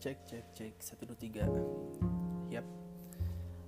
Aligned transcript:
Cek 0.00 0.16
cek 0.24 0.46
cek 0.56 0.74
satu 0.80 1.12
dua 1.12 1.18
tiga. 1.20 1.44
Yap. 2.48 2.64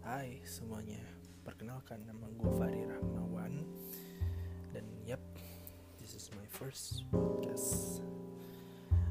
Hai 0.00 0.40
semuanya. 0.48 0.96
Perkenalkan 1.44 2.08
nama 2.08 2.24
gue 2.24 2.48
Fahri 2.56 2.88
Rahmawan 2.88 3.60
dan 4.72 4.80
yap, 5.04 5.20
this 6.00 6.16
is 6.16 6.32
my 6.32 6.48
first 6.48 7.04
podcast. 7.12 8.00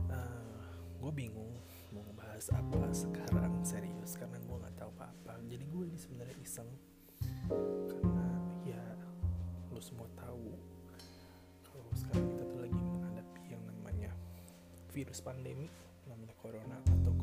Uh, 0.09 0.65
gue 0.97 1.13
bingung 1.13 1.53
mau 1.93 2.01
ngebahas 2.09 2.57
apa 2.57 2.89
sekarang 2.89 3.53
serius 3.61 4.17
karena 4.17 4.41
gue 4.41 4.57
nggak 4.57 4.81
tahu 4.81 4.89
apa-apa. 4.97 5.45
Jadi 5.45 5.69
gue 5.69 5.93
ini 5.93 6.01
sebenarnya 6.01 6.37
iseng 6.41 6.73
karena 7.85 8.33
ya 8.65 8.81
lo 9.69 9.77
semua 9.77 10.09
tahu 10.17 10.57
kalau 11.69 11.85
sekarang 11.93 12.33
kita 12.33 12.43
tuh 12.49 12.59
lagi 12.65 12.81
menghadapi 12.81 13.41
yang 13.45 13.61
namanya 13.69 14.09
virus 14.89 15.21
pandemi 15.21 15.69
corona 16.41 16.75
atau 16.81 17.13
covid-19 17.13 17.20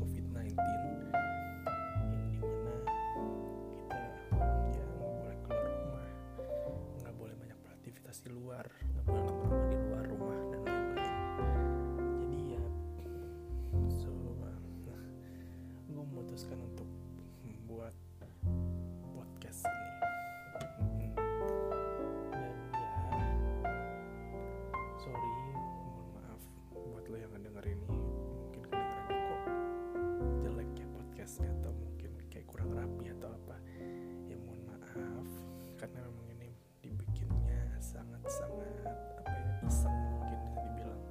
sangat-sangat 38.29 38.93
apa 39.17 39.31
ya 39.33 39.53
iseng 39.65 39.97
mungkin 40.13 40.37
bisa 40.45 40.61
dibilang. 40.61 41.01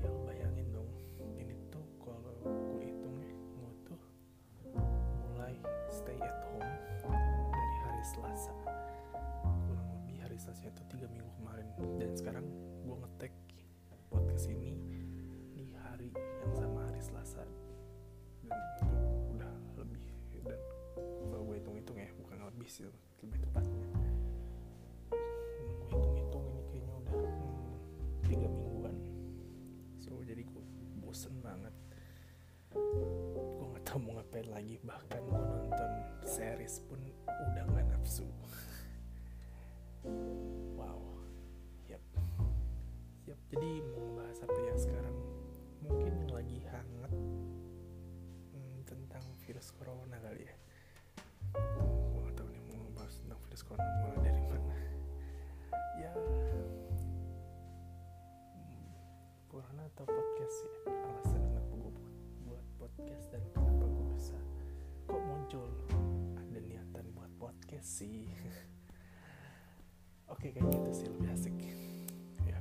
Ya 0.00 0.08
lo 0.08 0.20
bayangin 0.24 0.66
dong 0.72 0.88
ini 1.36 1.54
tuh 1.68 1.84
kalau 2.00 2.32
gue 2.72 2.88
hitung 2.88 3.16
ya 3.20 3.36
gue 3.36 3.72
tuh 3.84 4.00
mulai 5.20 5.54
stay 5.92 6.16
at 6.24 6.40
home 6.48 6.72
dari 7.52 7.76
hari 7.84 8.02
Selasa. 8.08 8.52
Kurang 9.44 9.88
lebih 9.92 10.24
hari 10.24 10.36
Selasa 10.40 10.72
itu 10.72 10.82
tiga 10.88 11.04
minggu 11.12 11.28
kemarin. 11.36 11.68
Dan 12.00 12.10
sekarang 12.16 12.48
gue 12.80 12.96
ngetek 12.96 13.32
podcast 14.08 14.48
ini 14.48 14.72
di 15.52 15.76
hari 15.84 16.16
yang 16.16 16.52
sama 16.56 16.88
hari 16.88 17.00
Selasa. 17.04 17.44
Dan 18.40 18.56
itu 18.56 18.88
udah 19.36 19.52
lebih 19.84 20.00
dan 20.40 20.58
kalau 21.28 21.44
gue 21.44 21.60
hitung-hitung 21.60 22.00
ya 22.00 22.08
bukan 22.16 22.40
lebih 22.40 22.68
sih 22.72 22.88
lebih 23.22 23.38
tepatnya 23.44 23.61
series 36.42 36.82
pun 36.90 36.98
udah 37.54 37.62
nggak 37.70 37.86
nafsu. 37.94 38.26
Wow. 40.74 40.98
Yap. 41.86 42.02
Yap 43.30 43.38
jadi 43.46 43.78
mau 43.94 44.18
bahas 44.18 44.42
apa 44.42 44.58
ya 44.58 44.74
sekarang? 44.74 45.14
Mungkin 45.86 46.18
yang 46.18 46.34
lagi 46.34 46.58
hangat 46.66 47.14
hmm, 48.58 48.82
tentang 48.82 49.22
virus 49.46 49.70
corona 49.70 50.18
kali 50.18 50.42
ya. 50.42 50.56
Gue 52.10 52.26
nggak 52.26 52.34
tahu 52.34 52.50
nih 52.50 52.62
mau 52.74 52.90
bahas 52.90 53.14
tentang 53.22 53.38
virus 53.46 53.62
corona 53.62 53.94
mulai 54.02 54.18
dari 54.26 54.42
mana. 54.42 54.74
Ya 55.94 56.10
hmm, 58.58 58.90
corona 59.46 59.86
atau 59.94 60.10
podcast 60.10 60.56
ya? 60.66 60.90
Alasan 60.90 61.38
kenapa 61.54 61.70
gue 61.78 61.92
buat 62.50 62.66
podcast 62.82 63.30
dan 63.30 63.46
sih. 67.82 68.30
Oke 70.32 70.54
kayak 70.54 70.70
gitu 70.70 70.90
sih 70.94 71.06
lebih 71.10 71.28
asik. 71.34 71.58
Ya. 72.46 72.58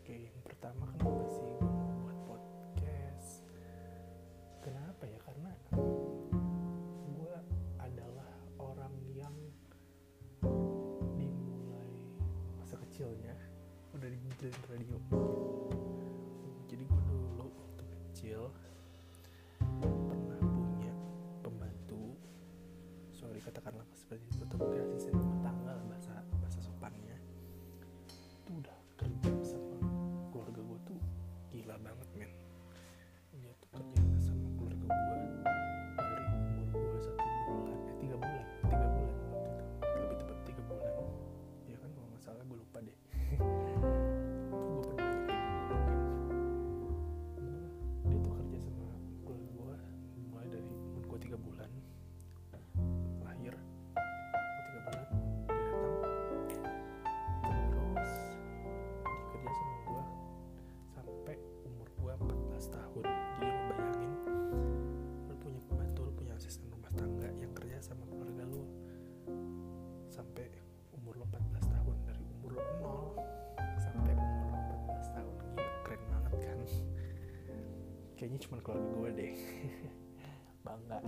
Oke 0.00 0.26
yang 0.26 0.38
pertama 0.42 0.88
kenapa 0.96 1.22
katakanlah 24.12 24.76
seperti 24.98 25.08
itu 25.08 25.20
tuh 25.20 25.31
kayaknya 78.22 78.38
cuma 78.46 78.62
keluarga 78.62 78.86
gue 78.86 79.10
deh. 79.18 79.34
Bangga. 80.66 81.02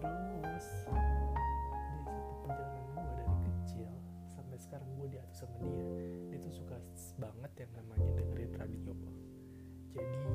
Terus 0.00 0.08
dia 0.40 0.56
satu 0.88 2.32
perjalanan 2.48 2.88
gue 2.96 3.12
dari 3.12 3.36
kecil 3.44 3.88
sampai 4.24 4.56
sekarang 4.56 4.88
gue 4.96 5.08
diatur 5.12 5.36
sama 5.36 5.56
dia. 5.68 5.84
Dia 6.32 6.38
tuh 6.40 6.54
suka 6.56 6.80
banget 7.20 7.52
yang 7.60 7.72
namanya 7.76 8.08
dengerin 8.16 8.52
radio 8.56 8.96
jadi 9.96 10.28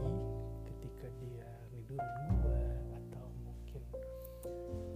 ketika 0.70 1.08
dia 1.22 1.50
nidurin 1.74 2.34
gue 2.42 2.62
atau 2.98 3.26
mungkin 3.46 3.82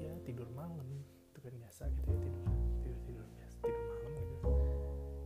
ya 0.01 0.13
tidur 0.25 0.49
malam 0.57 0.85
itu 1.05 1.37
kan 1.41 1.53
biasa 1.53 1.89
gitu 1.89 2.09
ya 2.09 2.17
tidur 2.21 2.45
tidur 2.81 2.97
tidur 3.05 3.27
biasa 3.33 3.57
tidur 3.65 3.85
malam 3.97 4.13
gitu. 4.29 4.49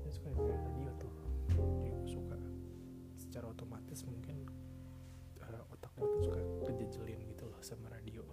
Dia 0.03 0.11
suka 0.15 0.27
dengerin 0.31 0.59
radio 0.63 0.91
tuh. 0.95 1.13
Jadi 1.51 1.91
gue 1.91 2.07
suka 2.07 2.39
secara 3.15 3.45
otomatis 3.51 3.99
mungkin 4.03 4.43
gue 5.99 6.07
tuh 6.15 6.21
suka 6.31 6.39
kejejelin 6.63 7.19
gitu 7.27 7.43
loh 7.51 7.59
sama 7.59 7.91
radio. 7.91 8.23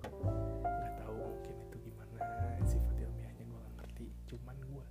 Nggak 0.63 1.03
tahu 1.03 1.19
mungkin 1.19 1.57
itu 1.67 1.77
gimana 1.91 2.23
sifat 2.63 2.95
ilmiahnya 2.95 3.43
gue 3.43 3.59
nggak 3.59 3.75
ngerti. 3.83 4.07
Cuman 4.31 4.55
gue 4.63 4.87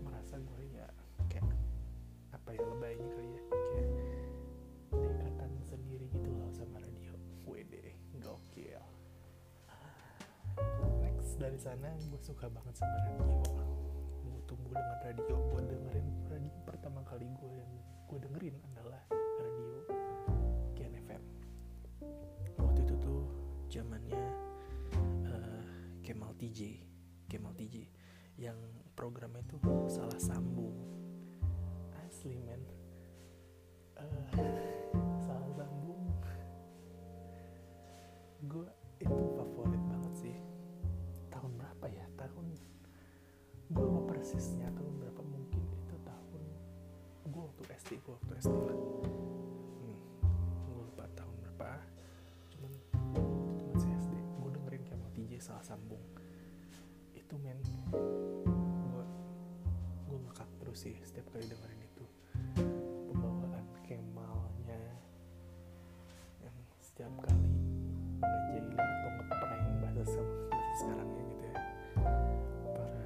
merasa 0.00 0.40
gue 0.40 0.62
ya 0.72 0.88
kayak 1.28 1.44
apa 2.32 2.48
ya 2.56 2.64
lebaynya 2.64 3.08
kali 3.12 3.28
ya 3.28 3.42
kayak 3.76 3.90
dekatan 4.88 5.52
sendiri 5.68 6.08
gitu 6.08 6.32
loh 6.32 6.48
sama 6.56 6.80
radio. 6.80 7.12
Wede 7.44 7.92
gokil. 8.24 8.80
Next 11.04 11.36
dari 11.36 11.60
sana 11.60 11.92
gue 11.92 12.20
suka 12.24 12.48
banget 12.48 12.72
sama 12.72 12.96
radio. 13.04 13.44
Gue 14.24 14.40
tumbuh 14.48 14.72
dengan 14.72 14.98
radio. 15.04 15.36
Gue 15.52 15.60
dengerin 15.60 16.08
radio 16.32 16.56
pertama 16.64 17.04
kali 17.04 17.28
gue 17.36 17.52
yang 17.52 17.72
gue 18.08 18.18
dengerin 18.24 18.56
TJ 26.56 27.36
mau 27.44 27.52
TJ 27.52 27.84
yang 28.40 28.56
programnya 28.96 29.44
itu 29.44 29.60
salah 29.92 30.16
sambung. 30.16 30.72
Asli 32.00 32.40
men. 32.40 32.64
Uh, 34.00 34.40
salah 35.20 35.52
sambung. 35.52 36.00
Gue 38.48 38.64
itu 39.04 39.20
favorit 39.36 39.82
banget 39.84 40.14
sih. 40.16 40.36
Tahun 41.28 41.52
berapa 41.60 41.92
ya? 41.92 42.08
Tahun 42.16 42.46
gue 43.76 43.86
mau 43.92 44.08
persisnya 44.08 44.72
tahun 44.72 44.96
berapa 44.96 45.22
mungkin. 45.28 45.60
Itu 45.60 45.96
tahun 46.08 46.40
gue 47.36 47.42
waktu 47.52 47.64
SD 47.84 48.00
gue 48.00 48.16
waktu 48.16 48.32
SD 48.40 48.56
lah. 48.56 48.85
Sih 60.86 60.94
setiap 61.02 61.26
kali 61.34 61.42
dengerin 61.50 61.82
itu. 61.82 62.04
Pembawaan 63.10 63.66
Kemalnya 63.82 64.82
yang 66.38 66.56
setiap 66.78 67.10
kali 67.26 67.50
ngejailin 68.22 68.70
atau 68.78 69.10
ngeprank 69.18 69.66
bahasa 69.82 70.22
bahasa 70.46 70.70
sekarangnya 70.78 71.22
gitu 71.26 71.44
ya. 71.50 71.58
Para 72.70 73.02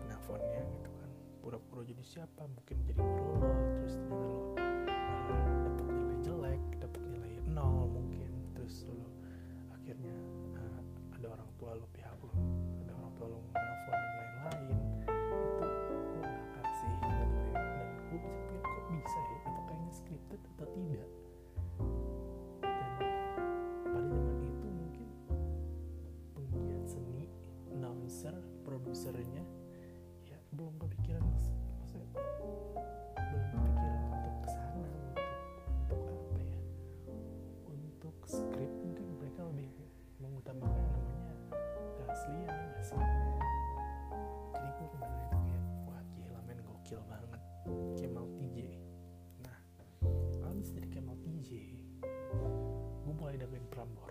penelponnya 0.00 0.62
gitu 0.72 0.90
kan. 0.96 1.10
Pura-pura 1.44 1.82
jadi 1.84 2.00
siapa? 2.00 2.48
Mungkin 2.48 2.76
jadi 2.88 3.02
guru 3.04 3.52
terus 3.76 3.94
ternyata 4.00 4.24
lo 4.24 4.56
uh, 4.56 5.52
dapat 5.68 5.84
nilai 5.92 6.16
jelek 6.24 6.62
dapat 6.80 7.02
nilai 7.12 7.32
nol 7.52 7.92
mungkin. 7.92 8.32
Terus 8.56 8.88
lo 8.88 9.04
akhirnya 9.68 10.16
uh, 10.56 10.80
ada 11.20 11.26
orang 11.28 11.50
tua 11.60 11.76
lo 11.76 11.84
pihak 11.92 12.16
lo 12.24 12.32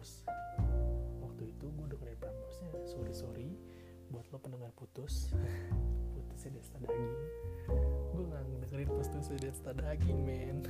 Prambors. 0.01 0.25
Waktu 1.21 1.43
itu 1.53 1.65
gue 1.69 1.87
dengerin 1.93 2.17
Pramborsnya 2.17 2.73
sorry 2.89 3.13
sorry 3.13 3.49
buat 4.09 4.25
lo 4.33 4.41
pendengar 4.41 4.73
putus. 4.73 5.29
Putusnya 6.17 6.57
Desta 6.57 6.81
Daging. 6.81 7.13
Gue 8.09 8.23
nggak 8.25 8.43
dengerin 8.65 8.89
putusnya 8.89 9.37
Desta 9.37 9.71
Daging 9.77 10.19
men. 10.25 10.65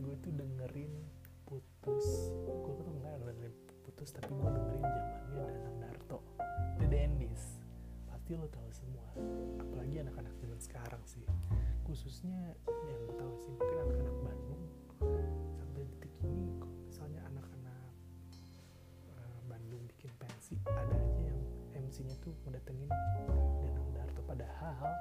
Gue 0.00 0.16
tuh 0.24 0.32
dengerin 0.32 0.92
putus. 1.44 2.32
Gue 2.40 2.72
tuh 2.80 2.88
nggak 3.04 3.20
dengerin 3.20 3.54
putus 3.84 4.16
tapi 4.16 4.32
gue 4.32 4.50
dengerin 4.56 4.80
zamannya 4.80 5.60
Danang 5.60 5.76
Darto. 5.84 6.18
The 6.80 6.88
Dandis 6.88 7.60
pasti 8.08 8.32
lo 8.32 8.48
tahu 8.48 8.68
semua. 8.72 9.06
Apalagi 9.60 10.00
anak-anak 10.08 10.32
zaman 10.40 10.56
sekarang 10.56 11.04
sih. 11.04 11.24
Khususnya 11.84 12.56
yang 12.64 13.00
gue 13.12 13.16
tahu 13.20 13.34
sih 13.44 13.52
mungkin 13.52 13.76
anak-anak 13.92 14.16
Bandung 14.24 14.45
pensi 20.46 20.62
ada 20.70 20.94
aja 20.94 21.26
yang 21.26 21.42
MC-nya 21.74 22.14
tuh 22.22 22.30
mendatengin 22.46 22.86
Danang 22.86 23.90
Darto. 23.98 24.22
Padahal 24.30 24.94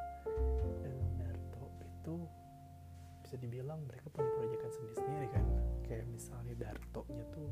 Danang 0.81 1.13
Darto 1.21 1.69
itu 1.85 2.15
bisa 3.21 3.37
dibilang 3.37 3.77
mereka 3.85 4.09
punya 4.09 4.25
proyekan 4.41 4.73
sendiri-sendiri 4.73 5.27
kan. 5.29 5.45
Kayak 5.85 6.09
misalnya 6.09 6.57
Darto-nya 6.57 7.21
tuh 7.29 7.45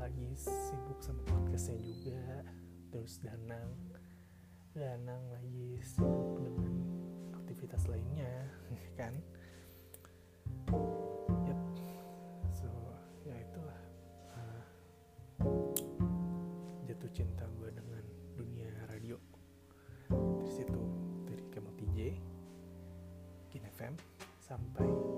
lagi 0.00 0.32
sibuk 0.32 0.96
sama 1.04 1.20
podcastnya 1.28 1.76
juga 1.76 2.40
terus 2.88 3.20
Danang 3.20 3.68
Danang 4.72 5.28
lagi 5.28 5.76
sibuk 5.84 6.40
dengan 6.40 6.72
aktivitas 7.36 7.84
lainnya 7.84 8.48
kan 8.98 9.12
sampai 24.52 25.11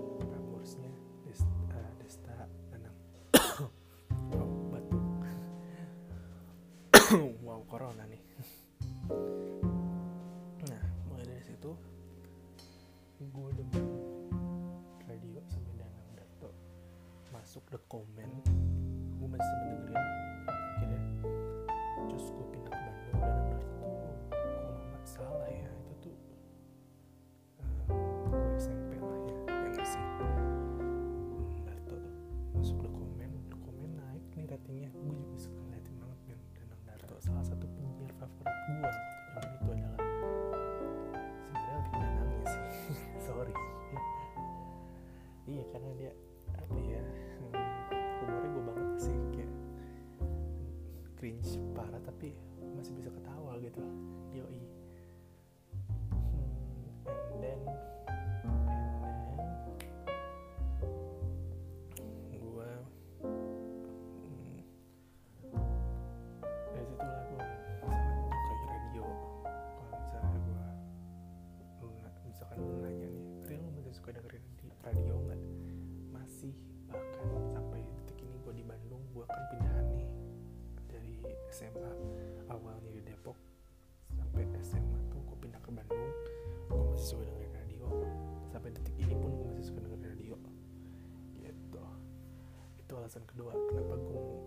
alasan 93.05 93.21
kedua 93.29 93.53
kenapa 93.69 94.01
gue 94.01 94.17
mau 94.17 94.41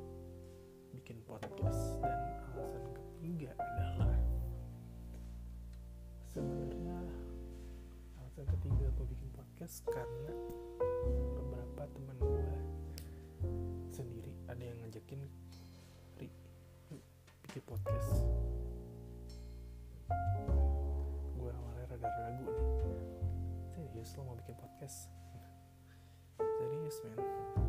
bikin 0.90 1.22
podcast 1.30 2.02
dan 2.02 2.18
alasan 2.58 2.90
ketiga 2.90 3.54
adalah 3.54 4.18
sebenarnya 6.26 6.98
alasan 8.18 8.50
ketiga 8.58 8.90
gue 8.98 9.06
bikin 9.14 9.30
podcast 9.30 9.86
karena 9.86 10.34
beberapa 11.38 11.86
teman 11.86 12.18
gue 12.18 12.50
sendiri 13.94 14.34
ada 14.50 14.64
yang 14.66 14.82
ngajakin 14.82 15.22
Ri 16.18 16.34
bikin 17.46 17.62
podcast. 17.62 18.26
Gue 21.38 21.52
awalnya 21.54 21.94
rada 21.94 22.10
ragu 22.10 22.50
nih. 22.50 22.58
Serius 23.70 24.18
lo 24.18 24.26
mau 24.26 24.36
bikin 24.42 24.58
podcast? 24.58 25.14
Serius 26.42 26.98
jadi 27.06 27.67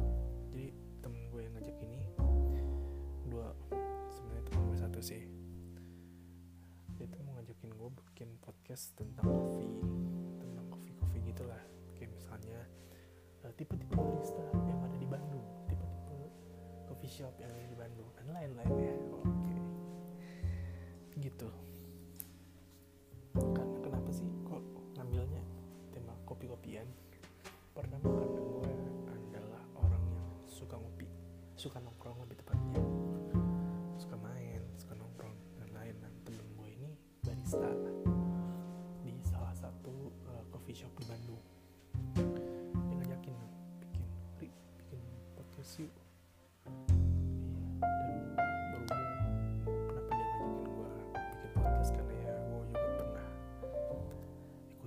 sejak 1.69 1.85
ini. 1.85 2.01
Dua 3.29 3.53
sebenarnya 4.09 4.45
teman 4.49 4.73
gue 4.73 4.79
satu 4.81 5.01
sih. 5.05 5.21
Dia 6.97 7.05
tuh 7.13 7.21
mau 7.29 7.37
ngajakin 7.37 7.77
gue 7.77 7.91
bikin 7.93 8.41
podcast 8.41 8.97
tentang 8.97 9.29
kopi 9.29 9.69
tentang 10.41 10.65
kopi 10.73 10.97
kopi 10.97 11.21
gitulah. 11.29 11.61
Kayak 11.93 12.17
misalnya 12.17 12.65
uh, 13.45 13.53
tipe-tipe 13.53 13.93
barista 13.93 14.41
yang 14.65 14.81
ada 14.81 14.97
di 14.97 15.05
Bandung 15.05 15.45
tipe-tipe 15.69 16.19
coffee 16.89 17.13
shop 17.13 17.37
yang 17.37 17.53
ada 17.53 17.69
di 17.69 17.77
Bandung 17.77 18.09
dan 18.17 18.33
lain-lain 18.33 18.73
ya 18.81 18.97
oke. 19.13 19.29
Okay. 19.29 19.61
gitu. 21.21 21.53
Karena 23.37 23.77
kenapa 23.85 24.09
sih 24.09 24.25
kok 24.49 24.65
ngambilnya 24.97 25.45
tema 25.93 26.17
kopi-kopian? 26.25 26.89
Pernah 27.77 28.01
makan 28.01 28.28
suka 31.59 31.83
nongkrong 31.83 32.23
lebih 32.23 32.39
tepatnya. 32.39 32.79
Suka 33.99 34.15
main 34.23 34.63
suka 34.79 34.95
nongkrong. 34.95 35.35
Dan 35.59 35.69
lain 35.75 35.95
dan 35.99 36.15
temen 36.23 36.47
gue 36.55 36.69
ini 36.71 36.95
barista 37.27 37.67
di 39.03 39.19
salah 39.27 39.51
satu 39.59 40.15
uh, 40.31 40.47
coffee 40.55 40.79
shop 40.79 40.95
di 40.95 41.05
Bandung. 41.11 41.43
Dia 42.15 42.95
ngajakin 43.03 43.35
bikin 43.83 44.07
Ri, 44.39 44.49
bikin 44.79 45.03
podcast 45.35 45.83
yuk. 45.83 45.91
Iya 47.83 48.39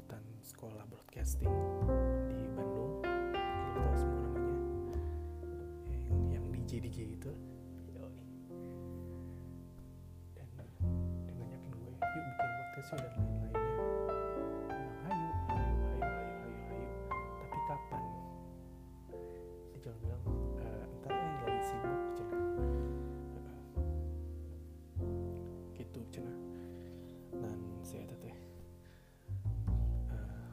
dan 0.08 1.81
yuk 12.92 13.00
dan 13.00 13.24
lain-lainnya. 13.24 13.80
Bilang 14.68 15.00
ayo 15.08 15.30
ayo 15.48 15.72
ayo 15.72 15.72
ayo 15.96 16.12
ayo 16.44 16.60
ayo 16.76 16.90
tapi 17.40 17.60
kapan? 17.72 18.04
Dia 19.72 19.80
cuma 19.80 19.96
bilang 20.04 20.24
"Eh, 20.60 20.84
ntar 21.00 21.12
aja 21.16 21.40
lagi 21.48 21.62
sibuk 21.64 22.02
cina. 22.20 22.38
Gitu 25.80 26.00
cina. 26.12 26.34
Dan 27.32 27.60
saya 27.80 28.04
teteh 28.12 28.36
eh, 30.12 30.52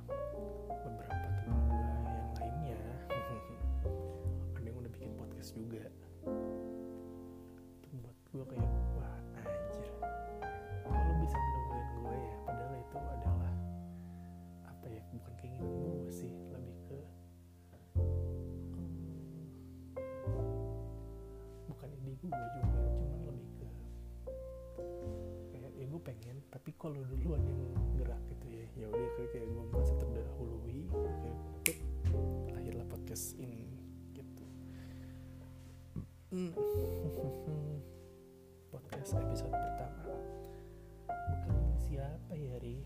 beberapa 0.86 1.26
teman 1.34 1.58
gue 1.66 2.14
yang 2.14 2.30
lainnya 2.38 2.78
ada 4.56 4.62
yang 4.62 4.78
udah 4.78 4.90
bikin 4.94 5.10
podcast 5.18 5.50
juga. 5.58 5.82
Itu 7.82 7.88
buat 7.98 8.18
gue 8.30 8.44
kayak 8.54 8.70
wah 8.94 9.17
gue 22.28 22.46
juga 22.60 22.80
cuman 22.94 23.16
lebih 23.24 23.48
ke 23.56 23.66
kayak 25.52 25.72
ya 25.76 25.84
gue 25.88 26.00
pengen 26.04 26.36
tapi 26.52 26.70
kalau 26.76 27.00
duluan 27.08 27.40
yang 27.44 27.60
gerak 27.96 28.20
gitu 28.28 28.46
ya 28.52 28.64
ya 28.76 28.86
udah 28.92 29.10
kayak 29.16 29.30
kayak 29.32 29.48
gue 29.48 29.64
merasa 29.72 29.94
terdahului 29.96 30.80
kayak 31.64 31.80
lahirlah 32.52 32.86
podcast 32.88 33.36
ini 33.40 33.72
gitu. 34.12 34.44
Hmm. 36.32 36.52
podcast 38.72 39.16
episode 39.16 39.52
pertama. 39.52 40.04
Siapa 41.88 42.32
ya 42.36 42.56
Ri 42.60 42.84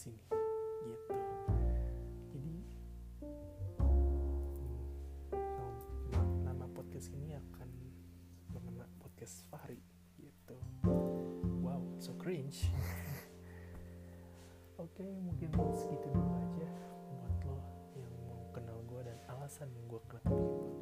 sini. 0.00 0.24
Gitu. 0.80 1.12
Jadi 2.32 2.54
nama, 6.40 6.64
podcast 6.72 7.12
ini 7.12 7.36
akan 7.36 7.68
bernama 8.48 8.88
podcast 8.96 9.44
Fahri. 9.52 9.76
Gitu. 10.16 10.56
Wow 11.60 11.84
so 12.00 12.16
cringe. 12.16 12.64
Oke 14.84 15.04
mungkin 15.20 15.52
segitu 15.76 16.08
dulu 16.08 16.32
aja 16.32 16.68
buat 17.12 17.36
lo 17.44 17.60
yang 18.00 18.14
mau 18.24 18.40
kenal 18.56 18.80
gue 18.88 19.04
dan 19.04 19.20
alasan 19.28 19.68
gue 19.84 20.00
kenapa 20.08 20.32
bikin 20.32 20.79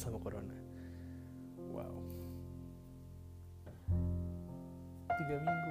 sama 0.00 0.16
corona. 0.16 0.56
Wow. 1.68 1.92
Tiga 5.20 5.36
minggu 5.44 5.69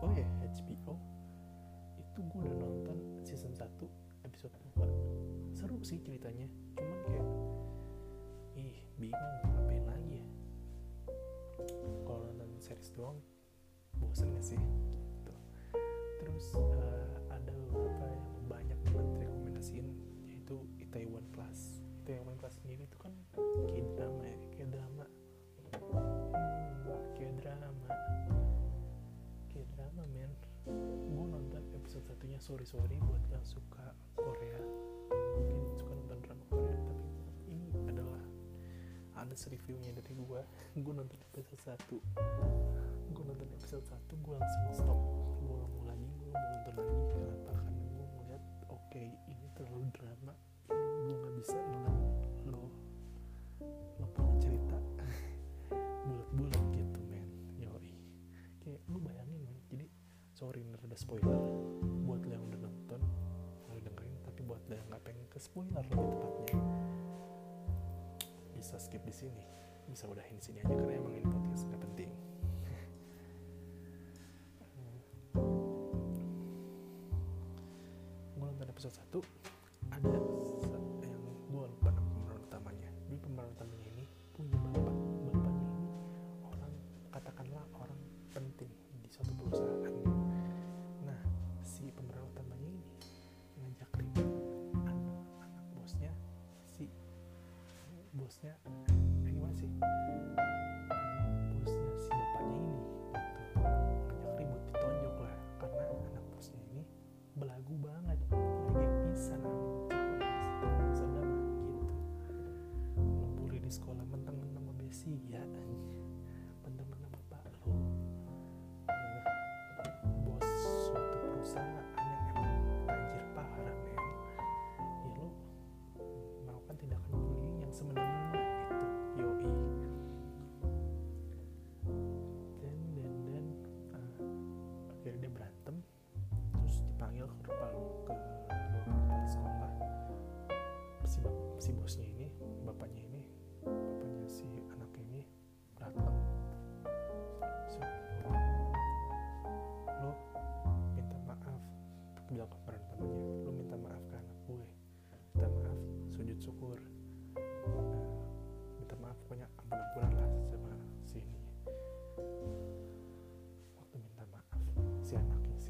HBO 0.00 0.16
ya 0.16 0.28
HBO 0.48 0.96
itu 2.00 2.20
gue 2.24 2.40
udah 2.40 2.56
nonton 2.56 3.20
season 3.20 3.52
1 3.52 3.68
episode 4.24 4.56
2 4.72 5.52
seru 5.52 5.76
sih 5.84 6.00
ceritanya 6.00 6.48
cuman 6.72 6.98
kayak 7.04 7.28
ih 8.56 8.80
bingung 8.96 9.36
ngapain 9.44 9.84
lagi 9.84 10.24
ya? 10.24 10.26
Kalau 12.08 12.32
nonton 12.32 12.56
series 12.56 12.88
doang 12.96 13.20
bosen 14.00 14.32
gak 14.32 14.40
sih? 14.40 14.56
Gitu. 14.56 15.34
Terus 16.24 16.48
eh, 16.56 17.16
ada 17.28 17.52
beberapa 17.52 18.04
yang 18.08 18.24
banyak 18.48 18.80
banget 18.88 19.28
rekomendasiin 19.28 19.84
yaitu 20.24 20.64
Itaewon 20.80 21.28
Class. 21.36 21.84
Itaewon 22.08 22.39
sorry 32.40 32.64
sorry 32.64 32.96
buat 33.04 33.20
yang 33.28 33.44
suka 33.44 33.92
Korea. 34.16 34.60
Mungkin 35.12 35.60
suka 35.76 35.92
nonton 35.92 36.18
drama 36.24 36.44
Korea 36.48 36.80
tapi 36.88 37.08
ini 37.52 37.68
adalah 37.84 38.24
honest 39.20 39.52
reviewnya 39.52 39.92
dari 39.92 40.16
gue 40.16 40.40
gue 40.88 40.94
nonton 40.96 41.20
episode 41.20 41.60
satu. 41.60 42.00
Gue 43.12 43.24
nonton 43.28 43.44
episode 43.60 43.84
satu 43.84 44.16
gue 44.24 44.34
langsung 44.40 44.64
stop. 44.72 45.00
Gue 45.44 45.52
gak 45.52 45.68
mau 45.68 45.84
lagi 45.84 46.08
gue 46.08 46.32
mau 46.32 46.48
nonton 46.48 46.74
lagi 46.80 47.00
kenapa 47.12 47.52
karena 47.60 47.84
gue 47.92 48.06
ngeliat 48.08 48.44
oke 48.72 49.04
ini 49.28 49.46
terlalu 49.52 49.84
drama. 49.92 50.34
Ini 50.72 51.12
gue 51.12 51.16
gak 51.20 51.34
bisa 51.44 51.56
ngeliat 51.60 51.98
lo 52.48 52.64
lo 54.00 54.06
punya 54.16 54.34
cerita. 54.40 54.78
Bulat-bulat 56.08 56.64
gitu 56.72 57.00
men. 57.04 57.28
Yoi. 57.60 57.92
Kayak 58.64 58.80
lu 58.88 58.96
bayangin 58.96 59.44
men. 59.44 59.60
Jadi 59.68 59.92
sorry 60.32 60.64
ini 60.64 60.72
ada 60.72 60.96
spoiler 60.96 61.79
tapi 64.70 64.78
buat 64.78 64.78
lo 64.78 64.78
yang 64.78 64.94
gak 64.94 65.02
pengen 65.02 65.26
ke 65.26 65.38
spoiler 65.42 65.82
lebih 65.90 66.06
tepatnya. 66.14 66.54
Bisa 68.54 68.78
skip 68.78 69.02
di 69.02 69.10
sini. 69.10 69.42
Bisa 69.90 70.06
udahin 70.06 70.38
di 70.38 70.44
sini 70.46 70.62
aja 70.62 70.70
karena 70.70 70.94
emang 70.94 71.14
ini 71.18 71.26
podcast 71.26 71.66
gak 71.66 71.82
penting. 71.82 72.10
Episode 78.80 78.96
1 79.12 79.92
ada 79.92 80.39
kayak 108.10 108.42
pisan 108.74 109.40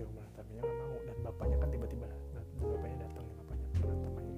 si 0.01 0.09
pemeran 0.09 0.33
utamanya 0.33 0.63
nggak 0.65 0.79
mau. 0.81 0.97
Dan 1.05 1.17
bapaknya 1.21 1.57
kan 1.61 1.69
tiba-tiba 1.69 2.07
dat- 2.09 2.53
bapaknya 2.57 2.97
datang 3.05 3.25
nih 3.29 3.37
bapaknya 3.37 3.67
pemeran 3.77 3.97
utamanya 4.01 4.35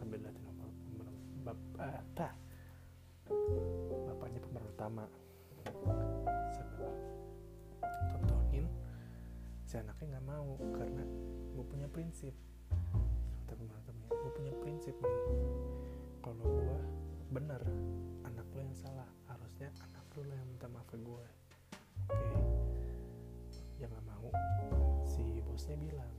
sambil 0.00 0.18
liatin 0.24 0.42
sama 0.48 0.64
pemeran 0.88 1.14
bap 1.44 1.58
ah, 1.76 2.00
tah. 2.16 2.32
bapaknya 4.08 4.40
pemeran 4.40 4.68
utama. 4.72 5.04
Sambil 6.56 6.92
tontonin. 8.08 8.64
Si 9.68 9.74
anaknya 9.76 10.16
nggak 10.16 10.24
mau 10.24 10.56
karena 10.72 11.04
gue 11.52 11.64
punya 11.68 11.88
prinsip. 11.92 12.32
Kata 13.44 13.60
pemeran 13.60 13.96
gue 14.08 14.30
punya 14.32 14.52
prinsip 14.64 14.96
nih. 14.96 15.18
Kalau 16.24 16.44
gue 16.48 16.80
bener 17.28 17.60
anak 18.24 18.46
lo 18.56 18.60
yang 18.64 18.72
salah. 18.72 19.08
Harusnya 19.28 19.68
anak 19.84 20.04
lo 20.16 20.24
yang 20.24 20.48
minta 20.48 20.64
maaf 20.72 20.88
ke 20.88 20.96
gue 20.96 21.24
oke. 22.08 22.40
Yang 23.76 23.90
nggak 23.92 24.06
mau 24.08 24.28
bosnya 25.54 25.78
bilang 25.78 26.10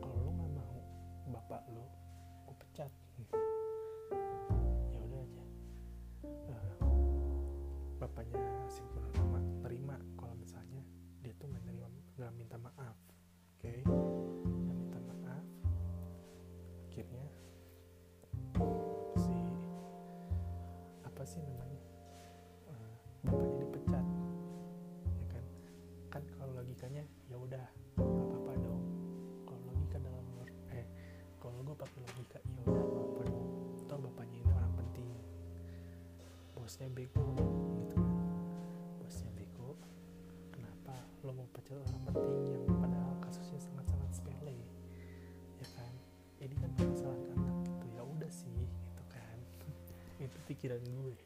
kalau 0.00 0.16
lo 0.24 0.32
nggak 0.32 0.52
mau 0.56 0.80
bapak 1.28 1.60
lo 1.76 1.84
gue 2.48 2.56
pecat. 2.56 2.88
Ya 4.88 4.96
udah 4.96 5.20
aja. 5.20 5.44
Eh, 6.24 6.72
bapaknya 8.00 8.40
si 8.72 8.80
penerima 8.96 9.40
terima 9.60 9.96
kalau 10.16 10.32
misalnya 10.40 10.80
dia 11.20 11.36
tuh 11.36 11.52
nggak 11.52 11.68
nerima 11.68 11.84
nggak 12.16 12.32
minta 12.32 12.56
maaf. 12.56 12.96
Oke? 13.60 13.84
Nggak 13.84 14.76
minta 14.80 14.98
maaf. 15.04 15.44
Akhirnya 16.88 17.28
si 19.20 19.36
apa 21.04 21.22
sih 21.28 21.44
namanya 21.44 21.63
bosnya 36.84 37.00
bego 37.00 37.24
gitu. 37.80 37.96
Kan 37.96 39.00
bosnya 39.00 39.30
bego. 39.32 39.72
Kenapa 40.52 40.92
lo 41.24 41.32
mau 41.32 41.48
pecat 41.56 41.80
orang 41.80 42.12
penting 42.12 42.60
yang 42.60 42.64
padahal 42.76 43.16
kasusnya 43.24 43.56
sangat-sangat 43.56 44.10
sepele? 44.12 44.60
Ya 45.64 45.66
kan? 45.72 45.92
Ini 46.44 46.54
kan 46.60 46.70
masalah 46.76 47.16
anak 47.16 47.56
gitu. 47.64 47.86
Ya 47.96 48.02
udah 48.04 48.28
sih 48.28 48.52
gitu 48.68 49.02
kan. 49.08 49.38
Itu 50.28 50.38
pikiran 50.44 50.84
gue 50.84 51.16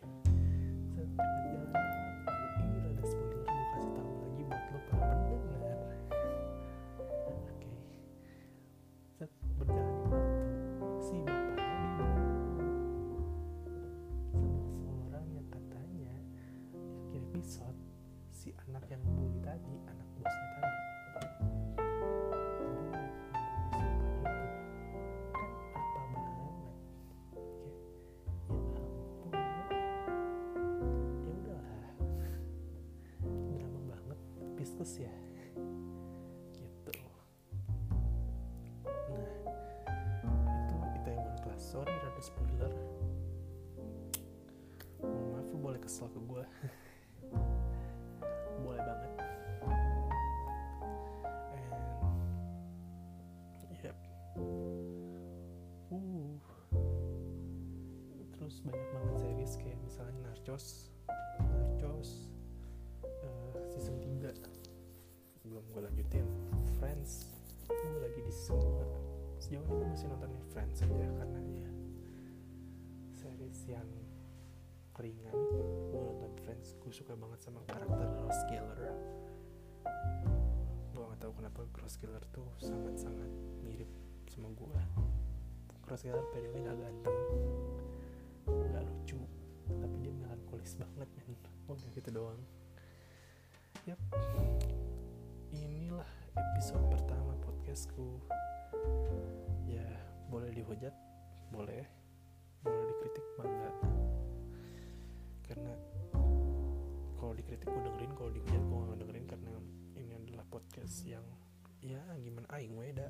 piskus 34.79 35.03
ya. 35.03 35.11
Gitu. 36.55 36.95
Nah 40.71 40.91
itu 40.95 41.11
baru 41.19 41.39
kelas 41.43 41.59
sorry 41.59 41.91
rada 41.91 42.23
spoiler. 42.23 42.71
Maaf 45.03 45.51
lu 45.51 45.59
boleh 45.59 45.83
kesel 45.83 46.07
ke 46.15 46.21
gue 46.23 46.45
boleh 48.63 48.79
banget. 48.79 49.13
Uh. 55.91 56.39
Terus 58.39 58.63
banyak 58.63 58.89
banget 58.95 59.17
series 59.27 59.53
kayak 59.59 59.79
misalnya 59.83 60.15
Narcos 60.23 60.88
Friends 70.59 70.83
aja 70.83 71.07
karena 71.23 71.39
ya 71.55 71.71
series 73.15 73.63
yang 73.71 73.87
ringan. 74.99 75.31
Gue 75.87 76.03
nonton 76.03 76.35
Friends 76.43 76.75
gue 76.83 76.91
suka 76.91 77.15
banget 77.15 77.39
sama 77.47 77.63
karakter 77.63 78.11
Ross 78.19 78.43
Geller. 78.51 78.91
Gue 80.91 81.05
gak 81.15 81.21
tahu 81.23 81.39
kenapa 81.39 81.63
Ross 81.79 81.95
Geller 82.03 82.27
tuh 82.35 82.51
sangat-sangat 82.59 83.31
mirip 83.63 83.87
sama 84.27 84.51
gue 84.51 84.83
Ross 85.87 86.03
Geller 86.03 86.27
PDW 86.35 86.59
gak 86.67 86.75
ganteng 86.75 87.19
gak 88.75 88.83
lucu 88.83 89.23
tapi 89.79 89.97
dia 90.03 90.11
melankolis 90.11 90.75
banget 90.75 91.07
men. 91.23 91.39
Udah 91.71 91.87
gitu 91.95 92.11
doang. 92.11 92.43
Yap. 93.87 94.01
Inilah 95.55 96.11
episode 96.35 96.83
pertama 96.91 97.39
podcastku. 97.47 98.19
Ya 99.71 100.08
boleh 100.29 100.53
dihujat? 100.53 100.95
Boleh. 101.51 101.85
Boleh 102.63 102.85
dikritik? 102.93 103.25
Bangga 103.39 103.71
karena 105.49 105.75
kalau 107.17 107.33
dikritik 107.33 107.67
gue 107.67 107.83
dengerin 107.83 108.13
kalau 108.15 108.31
dihujat 108.31 108.63
gue 108.63 108.79
gak 108.85 108.99
dengerin 109.01 109.27
karena 109.27 109.53
ini 109.97 110.13
adalah 110.13 110.45
podcast 110.53 110.97
yang 111.09 111.25
ya 111.81 112.03
gimana 112.21 112.47
aing 112.53 112.77
weda 112.77 113.09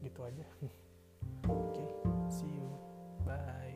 gitu 0.00 0.20
aja. 0.24 0.44
Oke 1.48 1.84
see 2.32 2.48
you. 2.48 2.68
Bye 3.24 3.73